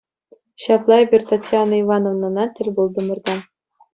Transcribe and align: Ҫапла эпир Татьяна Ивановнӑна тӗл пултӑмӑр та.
Ҫапла 0.63 0.95
эпир 1.03 1.25
Татьяна 1.31 1.75
Ивановнӑна 1.81 2.45
тӗл 2.55 2.69
пултӑмӑр 2.79 3.19
та. 3.29 3.37